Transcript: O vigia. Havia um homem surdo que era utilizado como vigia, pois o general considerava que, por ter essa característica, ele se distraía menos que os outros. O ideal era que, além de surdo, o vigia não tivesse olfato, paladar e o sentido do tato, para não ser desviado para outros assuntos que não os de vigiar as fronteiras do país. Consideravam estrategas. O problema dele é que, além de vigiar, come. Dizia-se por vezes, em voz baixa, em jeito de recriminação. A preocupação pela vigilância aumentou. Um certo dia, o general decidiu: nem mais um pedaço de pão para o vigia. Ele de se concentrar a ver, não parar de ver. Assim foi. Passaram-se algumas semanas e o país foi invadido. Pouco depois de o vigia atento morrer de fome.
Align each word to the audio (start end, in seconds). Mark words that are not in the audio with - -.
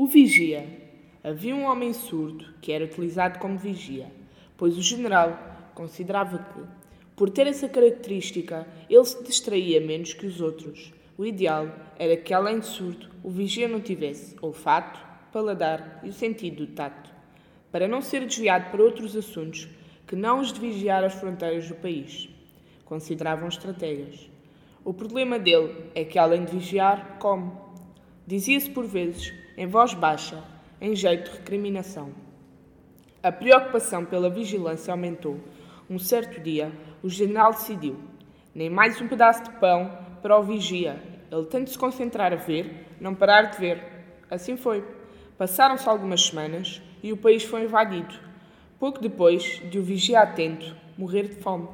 O 0.00 0.06
vigia. 0.06 0.66
Havia 1.22 1.54
um 1.54 1.64
homem 1.64 1.92
surdo 1.92 2.46
que 2.62 2.72
era 2.72 2.86
utilizado 2.86 3.38
como 3.38 3.58
vigia, 3.58 4.10
pois 4.56 4.78
o 4.78 4.82
general 4.82 5.38
considerava 5.74 6.38
que, 6.38 6.62
por 7.14 7.28
ter 7.28 7.46
essa 7.46 7.68
característica, 7.68 8.66
ele 8.88 9.04
se 9.04 9.22
distraía 9.22 9.78
menos 9.78 10.14
que 10.14 10.24
os 10.24 10.40
outros. 10.40 10.90
O 11.18 11.26
ideal 11.26 11.68
era 11.98 12.16
que, 12.16 12.32
além 12.32 12.60
de 12.60 12.66
surdo, 12.66 13.10
o 13.22 13.28
vigia 13.28 13.68
não 13.68 13.78
tivesse 13.78 14.34
olfato, 14.40 14.98
paladar 15.30 16.00
e 16.02 16.08
o 16.08 16.14
sentido 16.14 16.64
do 16.64 16.72
tato, 16.72 17.10
para 17.70 17.86
não 17.86 18.00
ser 18.00 18.24
desviado 18.24 18.70
para 18.70 18.82
outros 18.82 19.14
assuntos 19.14 19.68
que 20.06 20.16
não 20.16 20.40
os 20.40 20.50
de 20.50 20.60
vigiar 20.60 21.04
as 21.04 21.12
fronteiras 21.12 21.68
do 21.68 21.74
país. 21.74 22.26
Consideravam 22.86 23.50
estrategas. 23.50 24.30
O 24.82 24.94
problema 24.94 25.38
dele 25.38 25.90
é 25.94 26.06
que, 26.06 26.18
além 26.18 26.46
de 26.46 26.52
vigiar, 26.52 27.18
come. 27.18 27.68
Dizia-se 28.26 28.70
por 28.70 28.86
vezes, 28.86 29.32
em 29.56 29.66
voz 29.66 29.94
baixa, 29.94 30.42
em 30.80 30.94
jeito 30.94 31.30
de 31.30 31.38
recriminação. 31.38 32.10
A 33.22 33.30
preocupação 33.30 34.04
pela 34.04 34.30
vigilância 34.30 34.92
aumentou. 34.92 35.38
Um 35.88 35.98
certo 35.98 36.40
dia, 36.40 36.72
o 37.02 37.08
general 37.08 37.52
decidiu: 37.52 37.96
nem 38.54 38.70
mais 38.70 39.00
um 39.00 39.08
pedaço 39.08 39.44
de 39.44 39.50
pão 39.58 39.90
para 40.22 40.38
o 40.38 40.42
vigia. 40.42 41.02
Ele 41.30 41.64
de 41.64 41.70
se 41.70 41.78
concentrar 41.78 42.32
a 42.32 42.36
ver, 42.36 42.86
não 43.00 43.14
parar 43.14 43.42
de 43.42 43.58
ver. 43.58 43.82
Assim 44.30 44.56
foi. 44.56 44.84
Passaram-se 45.36 45.88
algumas 45.88 46.26
semanas 46.26 46.82
e 47.02 47.12
o 47.12 47.16
país 47.16 47.44
foi 47.44 47.64
invadido. 47.64 48.14
Pouco 48.78 49.00
depois 49.00 49.60
de 49.70 49.78
o 49.78 49.82
vigia 49.82 50.20
atento 50.20 50.74
morrer 50.96 51.28
de 51.28 51.36
fome. 51.36 51.68